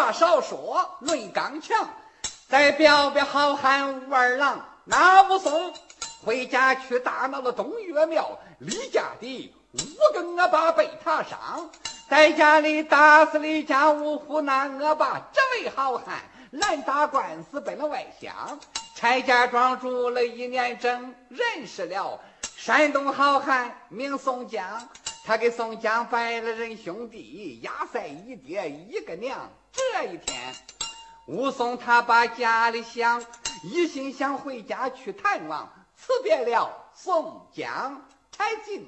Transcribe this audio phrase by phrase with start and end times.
[0.00, 1.86] 话少说，论刚强，
[2.48, 4.64] 再表表好汉武二郎。
[4.86, 5.74] 那武松
[6.24, 11.68] 回家去打闹了东岳庙，李家的五个恶霸被他伤，
[12.08, 15.20] 在家里打死李家五虎那恶霸。
[15.34, 18.58] 这位好汉来打官司奔了外乡，
[18.96, 22.18] 柴家庄住了一年整，认识了
[22.56, 24.88] 山东好汉名宋江。
[25.26, 29.50] 他给宋江拜了人兄弟，压赛一爹一个娘。
[29.72, 30.54] 这一天，
[31.26, 33.24] 武松他把家里想，
[33.62, 38.86] 一心想回家去探望，辞别了宋江、柴进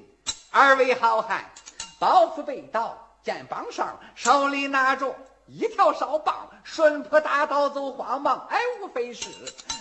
[0.51, 1.51] 二位好汉，
[1.99, 5.15] 包袱背倒，肩膀上手里拿着
[5.47, 9.29] 一条哨棒，顺坡大道走慌忙，哎，无非是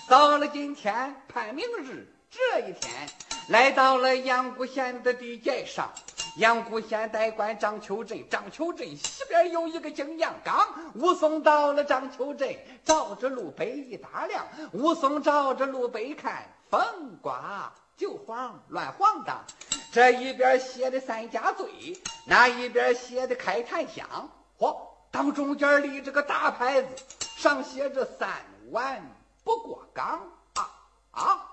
[0.09, 2.09] 到了今天盼明日。
[2.30, 3.09] 这一天，
[3.48, 5.92] 来到了阳谷县的地界上。
[6.36, 10.66] 阳谷县代官张秋镇，张秋镇西边有一个景阳冈。
[10.94, 19.44] 武松到了张秋镇，照着路北一打量，武松照着路北看，风刮就晃乱晃荡。
[19.92, 24.30] 这一边写的三家醉，那一边写的开檀香。
[24.58, 24.75] 嚯，
[25.10, 26.88] 当中间立着个大牌子，
[27.36, 28.30] 上写着三
[28.70, 29.03] 碗
[29.44, 30.22] 不过岗
[30.55, 30.70] 啊
[31.10, 31.47] 啊！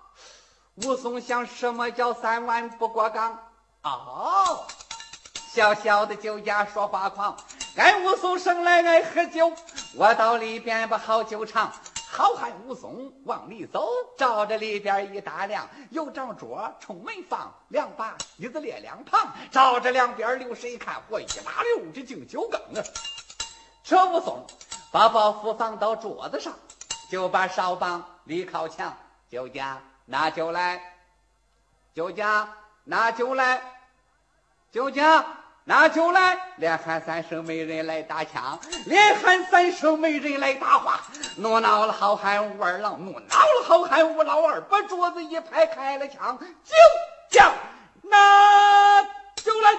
[0.75, 3.48] 武松想，什么叫三碗不过岗？
[3.81, 4.66] 哦，
[5.53, 7.38] 小小的酒家说话狂，
[7.77, 9.52] 俺武松生来爱喝酒，
[9.95, 11.72] 我到里边把好酒尝。
[12.11, 22.83] 好汉武松往里走，照着里边一打量，有张桌冲门放，两把椅子列两旁，照着两边流水看，嚯，一拉溜这敬酒缸啊！
[23.83, 24.45] 这武松
[24.91, 26.53] 把包袱放到桌子上，
[27.09, 28.94] 就把哨棒立靠墙，
[29.30, 30.81] 酒家拿酒来，
[31.94, 32.50] 酒家。
[32.89, 33.61] 拿酒来，
[34.71, 35.23] 酒家
[35.63, 40.99] 拿酒来，连喊三声没人来打枪，连喊三声没人来打话，
[41.38, 46.73] 怒恼了好汉武二郎，怒恼了好汉武老二，把桌子一拍，开了枪，酒
[47.29, 47.51] 家
[48.01, 49.03] 拿
[49.35, 49.72] 酒来，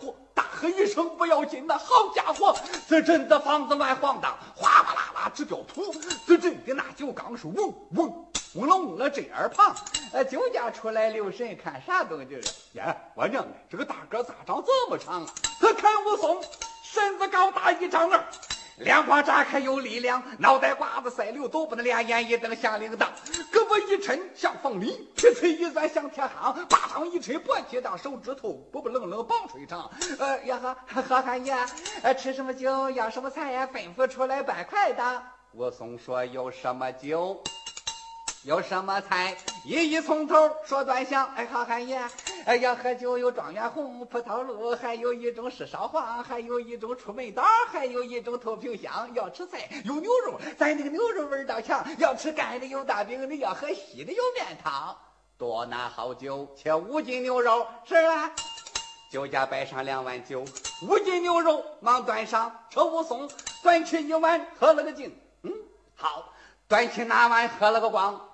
[0.00, 0.14] 嚯！
[0.32, 2.56] 大喝一声不要紧呐，好家伙，
[2.88, 5.94] 这阵的房子乱晃荡，哗哗啦啦直掉土，
[6.26, 8.22] 这阵的那酒缸是嗡嗡。
[8.54, 9.76] 嗡了嗡了，这耳旁，
[10.12, 12.40] 呃，酒家出来留神，看啥动静
[12.74, 15.30] 呀，我娘的，这个大个咋长这么长啊？
[15.60, 16.42] 他看武松
[16.82, 18.24] 身子高大一丈二，
[18.78, 23.08] 两光扎开有力量，脑袋瓜子塞溜都不能两眼一瞪像铃铛，
[23.52, 29.90] 胳膊一抻像凤梨，皮腿一钻像铁夯，巴掌一吹脖起当手指头，不不愣愣棒槌长。
[30.18, 31.54] 呃呀哈，好汉爷，
[32.02, 33.68] 呃，吃什么酒，要什么菜呀？
[33.72, 35.22] 吩咐出来办快的。
[35.52, 37.42] 武松说有什么酒？
[38.46, 39.36] 有什么菜？
[39.64, 41.28] 一一从头说端详。
[41.34, 42.00] 哎，好汉爷，
[42.44, 47.42] 哎，要喝酒有状元红、葡萄露，还有一种是烧黄，还有一种出门刀，
[47.72, 49.10] 还有一种透瓶香。
[49.14, 51.84] 要吃菜有牛肉，咱那个牛肉味道强。
[51.98, 54.96] 要吃干的有大饼，你要喝稀的有面汤。
[55.36, 57.66] 多拿好酒，切五斤牛肉。
[57.84, 58.30] 是啊，
[59.10, 60.44] 酒家摆上两碗酒，
[60.88, 62.56] 五斤牛肉忙端上。
[62.70, 63.28] 车武松
[63.64, 65.20] 端起一碗，喝了个净。
[65.42, 65.52] 嗯，
[65.96, 66.32] 好，
[66.68, 68.25] 端起那碗，喝了个光。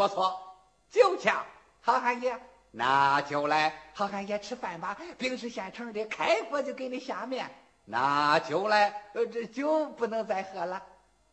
[0.00, 0.40] 不错，
[0.88, 1.44] 酒枪，
[1.82, 2.34] 好汉爷
[2.70, 3.70] 拿酒来。
[3.92, 7.50] 好汉爷吃饭吧，饼是现成的，开锅就给你下面。
[7.84, 10.82] 拿酒来，呃，这酒不能再喝了。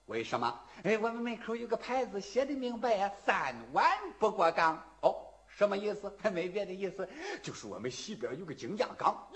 [0.07, 0.59] 为什么？
[0.83, 3.89] 哎，我们门口有个牌子，写的明白呀，三碗
[4.19, 4.83] 不过岗。
[4.99, 5.15] 哦，
[5.47, 6.13] 什么意思？
[6.29, 7.07] 没别的意思，
[7.41, 9.29] 就是我们西边有个景阳冈。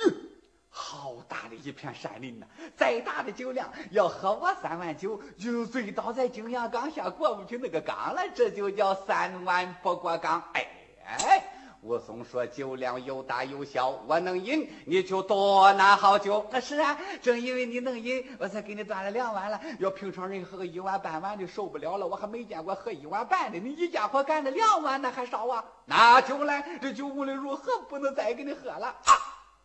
[0.74, 2.46] 好大的一片山林呐！
[2.78, 8.22] 再大的酒量，要喝我三碗酒，就醉倒在景阳冈下过不去那个岗了。
[8.34, 10.42] 这就叫三碗不过岗。
[10.54, 10.66] 哎
[11.06, 11.44] 哎，
[11.82, 16.48] 武松说酒量又大又小，我能饮，你就多拿好酒。
[16.50, 19.60] 那是啊，正因为你能饮，我才给你端了两碗了。
[19.80, 23.60] 要平常人喝个一碗半碗的受不了了，我还没见过喝一碗半的。
[23.60, 25.66] 你一家伙干了两碗，那还少啊？
[25.84, 29.12] 拿酒来，这酒无论如何不能再给你喝了啊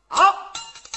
[0.09, 0.46] 啊！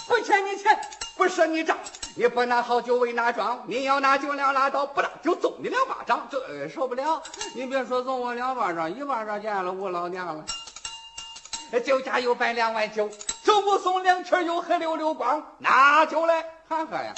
[0.09, 0.77] 不欠你钱，
[1.15, 1.77] 不赊你账，
[2.15, 3.63] 你不拿好酒为哪桩？
[3.67, 6.27] 你要拿酒量拉倒，不拿就揍你两巴掌。
[6.31, 7.21] 这受不了，
[7.53, 10.43] 你别说揍我两巴掌，一巴掌见了我老娘了。
[11.85, 13.07] 酒家又摆两碗酒，
[13.43, 17.13] 这武松两圈又喝溜溜光，拿酒来还喝呀。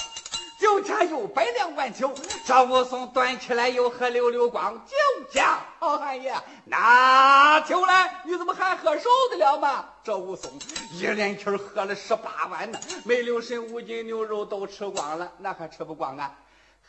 [0.62, 2.14] 酒家又摆两碗酒，
[2.46, 4.72] 这武松端起来又喝溜溜光。
[4.86, 4.94] 酒
[5.28, 6.32] 家好汉爷
[6.66, 9.88] 拿酒来，你怎么还喝受得了吗？
[10.04, 10.52] 这武松
[10.92, 16.32] 一连气喝了十八碗呢，没留神五斤牛肉都吃光了，那还吃不光啊？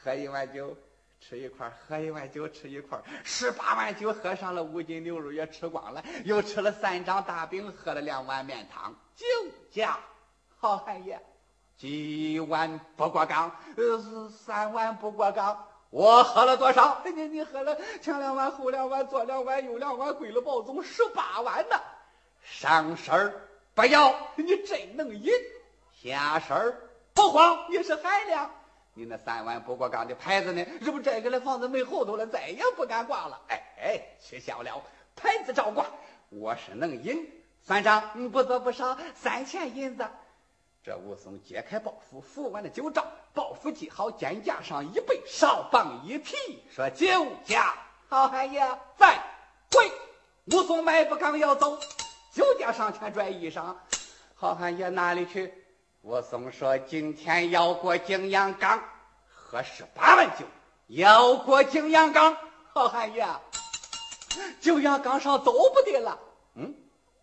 [0.04, 0.78] 喝一碗酒
[1.20, 8.94] 吃一块，喝一碗酒吃一块，十八碗酒喝上了，五斤牛肉也吃光了，又吃了三张大饼，喝了两碗面汤。
[9.16, 9.26] 酒
[9.72, 9.98] 家
[10.60, 11.20] 好汉爷。
[11.78, 15.68] 几碗不过岗，呃，是三碗不过岗。
[15.90, 17.02] 我喝了多少？
[17.06, 21.80] 你你喝了前两碗，后两碗，左两碗，右两碗，归了宝总十八碗呢。
[22.42, 23.34] 上身
[23.76, 25.32] 不要，你真能饮；
[26.02, 26.76] 下身
[27.14, 28.50] 不慌，你是海量。
[28.96, 30.66] 你那三碗不过岗的牌子呢？
[30.84, 33.40] 这不摘下来房子没后头了，再也不敢挂了。
[33.50, 34.82] 哎哎，取消了，
[35.16, 35.86] 牌子照挂。
[36.30, 37.30] 我是能饮，
[37.62, 40.08] 算账不多不少，三钱银子。
[40.84, 46.36] 这武松揭开包袱，扶完了酒罩，包袱系好，肩架上一背，哨棒一提，
[46.70, 47.08] 说：“酒
[47.46, 47.74] 家
[48.10, 48.60] 好汉爷
[48.98, 49.18] 在。”
[49.72, 49.90] 跪
[50.52, 51.80] 武松迈步刚要走，
[52.34, 53.74] 酒家上前拽衣裳
[54.36, 55.54] ：“好汉爷哪里去？”
[56.04, 58.84] 武松说：“今天要过景阳冈，
[59.34, 60.46] 喝十八碗酒。
[60.88, 62.36] 要过景阳冈，
[62.74, 63.26] 好汉爷，
[64.60, 66.20] 景阳冈上走不得了。”
[66.56, 66.76] 嗯，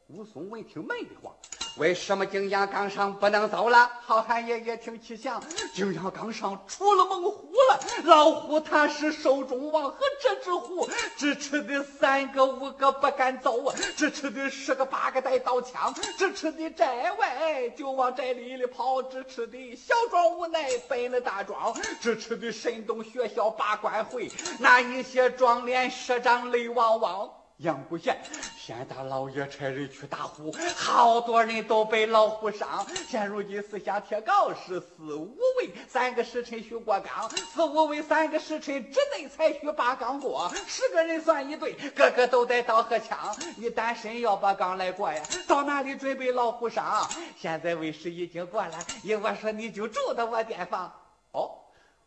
[0.09, 1.37] 武松闻听闷得慌。
[1.81, 3.91] 为什么景阳冈上不能走了？
[4.03, 5.43] 好汉爷爷听其详，
[5.73, 7.81] 景阳冈上出了猛虎了。
[8.05, 10.87] 老虎他是手中王，和这只虎
[11.17, 27.31] 只吃的三个五个不敢走啊，只吃的十个八个带刀枪，只吃的寨外就往寨里里跑，只吃的小庄无奈奔了大庄，只吃的神东学校八关会，那一些壮脸社长泪汪汪。
[27.61, 28.19] 杨谷县
[28.57, 32.87] 县大老爷差人去打虎，好多人都被老虎伤。
[33.07, 40.51] 现如今私下贴告示，四五位三个时辰需过岗，四五位三个时辰之内才需把岗过。
[40.67, 43.37] 十个人算一队，个个都带刀和枪。
[43.57, 45.23] 你单身要把岗来过呀？
[45.47, 47.07] 到哪里准备老虎伤？
[47.37, 48.79] 现在为时已经过了，
[49.23, 50.91] 我说你就住到我店房。
[51.33, 51.60] 哦。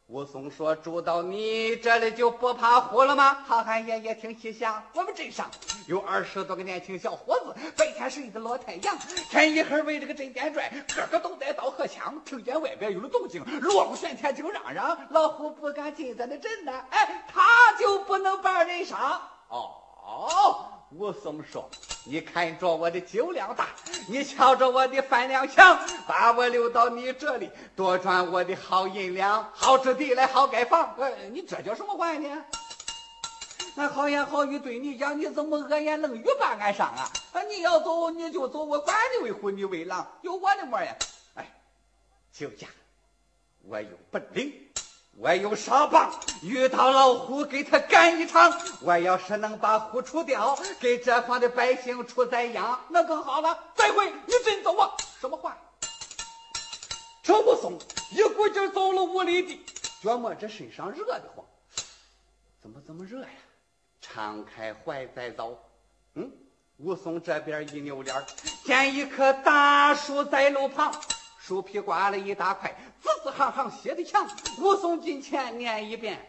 [0.07, 5.49] 武松说：“住到你这里就不怕虎了吗？”好汉爷爷听细想，我们镇上
[5.87, 8.97] 有二十多个年轻小伙子，白天是一个老太阳，
[9.29, 12.21] 天一黑围着个镇店转，个个都带刀和枪。
[12.25, 19.21] 听见外边有了动静，锣鼓喧天，就嚷嚷：“老虎不敢进咱的镇呢！”哎，他就不能把人杀。
[19.47, 20.72] 哦。
[20.95, 21.69] 武松说
[22.05, 23.69] ：“你看着我的酒量大，
[24.07, 30.95] 你瞧着我的饭量强，把我留到你这里，多赚我的好银两，好置地来，好盖房。
[30.99, 32.45] 哎，你这叫什么话呢？
[33.75, 37.09] 那好言好语对你讲，你怎么恶言冷语把俺伤啊？
[37.33, 40.95] 啊，你要走你就走，我管你为虎，你为狼，有我的么呀？
[41.35, 41.51] 哎，
[42.31, 42.67] 酒家，
[43.63, 44.53] 我有本领。”
[45.15, 46.11] 我有沙棒，
[46.41, 48.51] 遇到老虎给他干一场。
[48.81, 53.57] 我要是能把虎除掉，给这方的百姓除灾殃，那更好了。
[53.75, 54.89] 再会，你真走啊？
[55.21, 55.55] 什么话？
[57.21, 57.77] 这武松
[58.11, 59.63] 一股劲走了五里地，
[60.01, 61.45] 觉摸这身上热的慌，
[62.59, 63.29] 怎么这么热呀？
[64.01, 65.57] 敞开怀再走。
[66.15, 66.29] 嗯，
[66.77, 68.15] 武松这边一扭脸，
[68.65, 70.91] 见一棵大树在路旁。
[71.45, 74.25] 树皮刮了一大块，字字行行写的强。
[74.59, 76.25] 武松近前念一遍，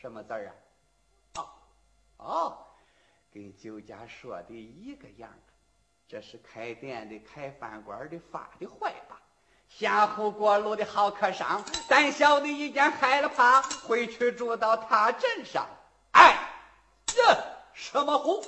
[0.00, 0.52] 什么字儿啊？
[1.34, 1.48] 哦
[2.16, 2.58] 哦，
[3.30, 5.30] 跟酒家说的一个样
[6.08, 9.20] 这是开店的、开饭馆的发的坏吧？
[9.68, 15.66] 下湖过路的好客商，胆小的一见害了怕，回去住到他镇上。
[16.12, 16.34] 哎，
[17.04, 17.22] 这
[17.74, 18.42] 什么虎？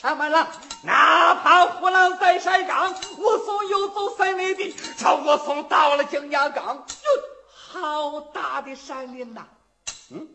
[0.00, 0.48] 什么狼？
[0.82, 6.84] 哪怕虎狼在山岗，武松又走三里地，朝武松到了景阳冈，哟，
[7.50, 9.46] 好大的山林呐！
[10.10, 10.26] 嗯，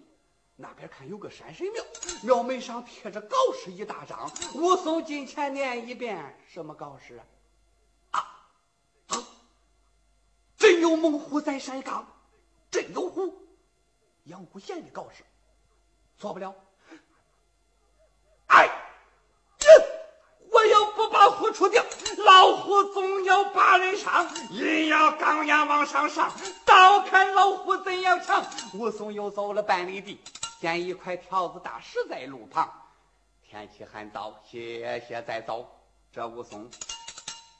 [0.55, 1.83] 那边看有个山神庙，
[2.21, 4.31] 庙门上贴着告示一大张。
[4.53, 7.19] 武松近前念一遍，什么告示
[8.11, 8.21] 啊？
[9.07, 9.17] 啊！
[10.59, 12.07] 真有猛虎在山岗，
[12.69, 13.33] 真有虎！
[14.25, 15.23] 阳谷县的告示，
[16.19, 16.53] 错不了。
[18.45, 18.69] 哎。
[20.51, 21.83] 我要不把虎出掉，
[22.17, 24.27] 老虎总要把人伤。
[24.51, 26.31] 人要钢牙往上上，
[26.65, 28.43] 倒看老虎怎样强。
[28.73, 30.19] 武松又走了半里地，
[30.59, 32.71] 见一块条子大石在路旁。
[33.47, 35.67] 天气还早，歇歇再走。
[36.11, 36.69] 这武松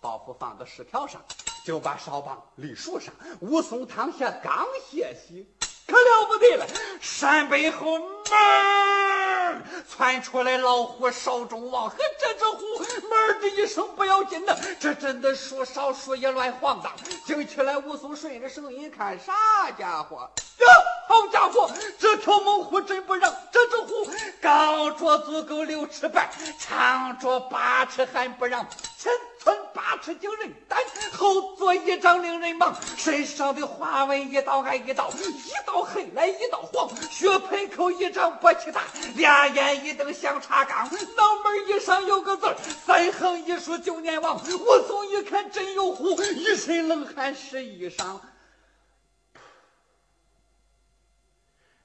[0.02, 1.22] 包袱放到石条上，
[1.66, 3.14] 就把哨棒立树上。
[3.42, 5.48] 武松躺下刚歇息，
[5.86, 6.66] 可了不得了，
[7.02, 9.64] 山背后门。
[9.88, 16.92] 窜出来老虎少中王和这只虎，门的一声不要紧的，这真的树梢树叶乱晃荡。
[17.26, 19.34] 惊起来，武松顺着声音看，啥
[19.78, 20.30] 家伙？
[20.58, 20.68] 哟，
[21.08, 23.34] 好家伙，这条猛虎真不让！
[23.52, 24.08] 这只虎
[24.42, 26.30] 高着足够六尺半，
[26.60, 28.68] 长着八尺还不让。
[28.98, 30.80] 前寸八尺惊人胆，
[31.14, 32.76] 后坐一丈令人忙。
[32.98, 38.82] 身上的花纹一道挨一道，一道黑来一道黄，血盆口一上不去大
[39.18, 48.22] 两眼一瞪像茶缸脑门一上有个字三横一竖就念王武松一看真有虎一身冷汗湿衣裳。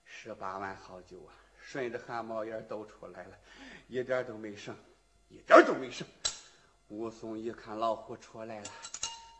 [0.05, 3.37] 十八碗好酒啊顺着汗毛眼都出来了
[3.89, 4.73] 一点都没剩
[5.29, 6.07] 一点都没剩。
[6.87, 8.71] 武松一看老虎出来了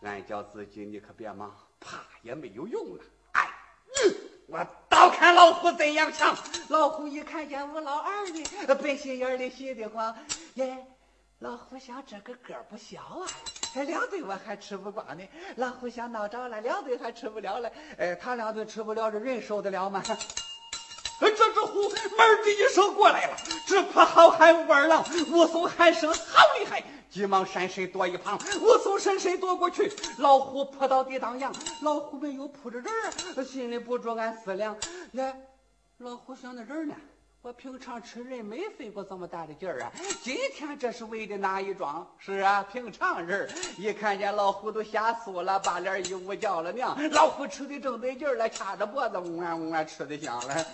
[0.03, 3.05] 俺叫自己你可别忙怕也没有用了。
[4.51, 6.37] 我倒看老虎怎样强。
[6.69, 8.45] 老虎一看见我老二呢，
[8.83, 10.15] 本心眼里喜得慌，
[10.55, 10.77] 耶。
[11.39, 13.27] 老虎想这个个不小啊，
[13.87, 15.25] 两顿我还吃不光呢。
[15.57, 17.71] 老虎想闹着了，两顿还吃不了了。
[17.97, 20.03] 哎，他两顿吃不了，这人受得了吗？
[21.21, 25.05] 这只虎门的一声过来了，只怕好汉武二郎。
[25.31, 28.39] 武松喊声好厉害，急忙闪身躲一旁。
[28.61, 31.53] 武松闪身躲过去，老虎扑到地当阳。
[31.83, 32.87] 老虎没有扑着人
[33.37, 34.77] 儿，心里不住暗思量：
[35.11, 35.35] 那
[35.99, 36.95] 老虎想那人呢？
[37.43, 39.91] 我平常吃人没费过这么大的劲儿啊！
[40.23, 42.07] 今天这是为的哪一桩？
[42.19, 46.95] 是啊，平常人一看见老虎都吓酥了，把脸一捂叫了娘。
[47.13, 50.67] 老虎吃的正得劲儿了，掐着脖子呜啊呜啊吃的香了。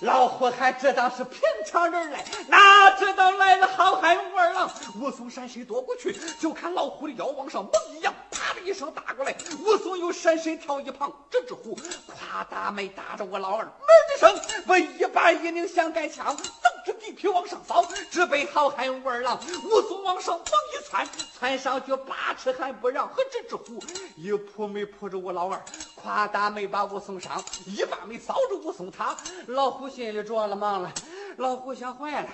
[0.00, 4.70] 老虎还知道是平常人来，哪知道来了好汉武二郎。
[5.00, 9.34] 武松闪身躲过去，就看老虎的腰往上猛一扬，啪的一声打过来。
[9.60, 13.72] 武松又闪身跳一旁，这只虎夸大没打着我老二，闷
[14.10, 16.36] 的声，我一把一拧想改枪，
[16.84, 19.40] 这地皮往上扫，直奔好汉武二郎。
[19.64, 23.82] 武松往上猛一窜，窜上去八尺还不让，和这只虎
[24.16, 25.64] 一扑没扑着我老二，
[25.94, 29.84] 夸大没把武松伤，一把没扫着武松他，老虎。
[29.94, 30.92] 心里着了忙了，
[31.36, 32.28] 老虎想坏了，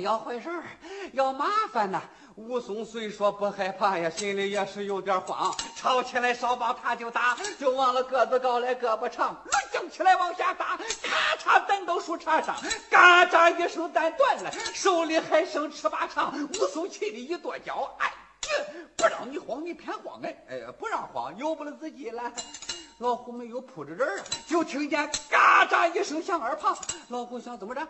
[0.00, 0.62] 要坏事儿，
[1.14, 2.00] 要麻烦呐。
[2.36, 5.52] 武松虽说不害怕呀，心里也是有点慌。
[5.74, 12.56] 吵起来，少棒他就打，就忘了个子高来胳膊长，抡将起来往下打，咔嚓弹到树杈上，
[12.90, 16.34] 嘎喳一声弹断了，手里还剩尺八长。
[16.48, 18.12] 武松气得一跺脚，哎，
[18.96, 22.32] 不让你慌，你偏慌哎，哎，不让慌，由不了自己了。
[22.98, 26.76] 老虎没有扑着人儿，就听见嘎喳一声响耳旁。
[27.08, 27.86] 老虎想怎么着？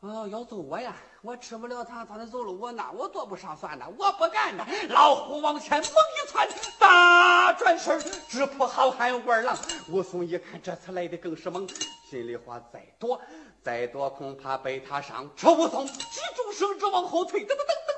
[0.00, 0.96] 啊，要揍我呀！
[1.20, 3.84] 我吃不了他，他能揍了我那我多不上算呢！
[3.98, 4.66] 我不干呐！
[4.88, 9.54] 老虎往前猛一窜，大转身直扑好汉武二郎。
[9.90, 11.68] 武松一看这次来的更是猛，
[12.08, 13.20] 心里话再多
[13.62, 15.28] 再多，恐怕被他伤。
[15.36, 17.89] 吃武松急中生智往后退，噔噔噔。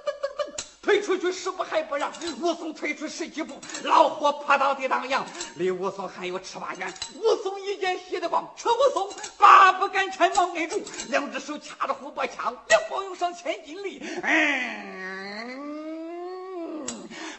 [0.82, 2.10] 退出去十步还不让，
[2.40, 5.24] 武松退出十几步，老虎扑到地当阳，
[5.54, 6.92] 离武松还有尺八远。
[7.14, 9.08] 武松一见喜得慌，扯武松
[9.38, 15.68] 八步赶前忙摁住，两只手掐着虎脖枪，两膀用上千斤力，嗯，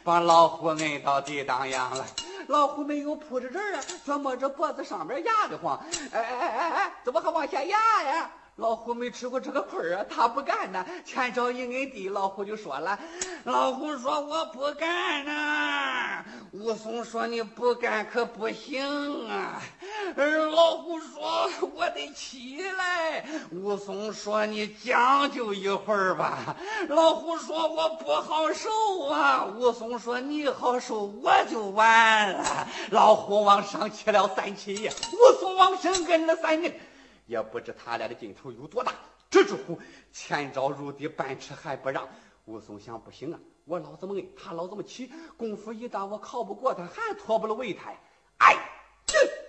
[0.05, 2.05] 把老虎摁到地当阳了。
[2.47, 5.77] 老虎没有扑着人啊，就摸着脖子上边压得慌。
[6.11, 8.31] 哎哎哎哎哎，怎么还往下压呀？
[8.57, 10.85] 老虎没吃过这个亏啊，他不干呢。
[11.03, 12.99] 前脚一摁地，老虎就说了
[13.43, 16.23] ：“老虎说我不干呐。”
[16.53, 19.61] 武松说：“你不干可不行啊。”
[20.15, 26.55] 老虎说：“我得起来。”武松说：“你将就一会儿吧。”
[26.87, 36.73] 老虎说：“我不好受啊。”武松说：“你好受，我就完了。”老虎往上起了三起，武松往身摁了三摁。
[37.25, 38.93] 也不知他俩的劲头有多大。
[39.29, 39.79] 这只虎
[40.11, 42.07] 前招入地，半尺还不让。
[42.45, 45.09] 武松想：不行啊，我老这么摁，他老这么起。
[45.37, 47.97] 功夫一大，我靠不过他，还脱不了围台。
[48.39, 48.53] 哎，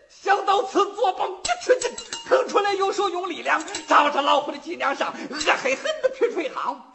[0.08, 1.90] 想到此，左膀一吃劲，
[2.26, 6.92] 腾出来右手用力量，照着老虎的脊梁上，恶狠狠的劈出一行。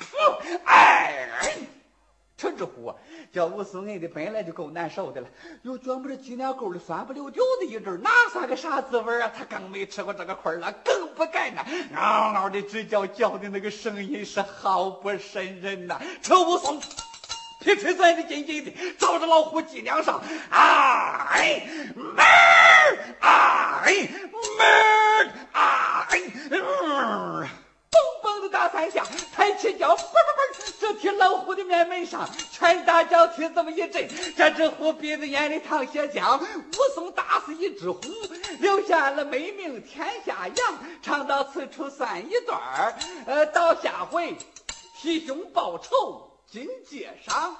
[0.64, 1.28] 哎，
[2.40, 2.96] 这只虎。
[3.34, 5.28] 叫武松摁的本来就够难受的了，
[5.64, 9.30] 又觉不着脊梁沟里酸不溜丢的一阵哪算个啥滋味啊？
[9.38, 11.66] 他更没吃过这个亏了，更不干了。
[11.94, 16.00] 嗷嗷的直叫，叫的那个声音是好不渗人呐。
[16.22, 16.80] 这武松
[17.60, 24.10] 皮腿攥的紧紧的，照着老虎脊梁上，啊哎，门儿，哎，
[24.58, 26.20] 门儿，哎。
[27.92, 29.04] 嘣嘣的打三下，
[29.34, 30.14] 抬起脚，嘣，
[31.30, 36.40] 老虎的面门上，拳打脚踢这么一阵，这只虎鼻子眼里淌血浆。
[36.40, 38.02] 武松打死一只虎，
[38.60, 40.80] 留下了美名天下扬。
[41.04, 42.96] 唱到此处算一段儿，
[43.28, 44.36] 呃，到下回
[44.98, 47.56] 替兄报仇，今接赏。